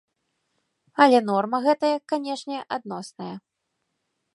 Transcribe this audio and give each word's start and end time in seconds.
Але 1.05 1.19
норма 1.29 1.57
гэтая, 1.67 1.93
канечне, 2.15 2.57
адносная. 2.79 3.33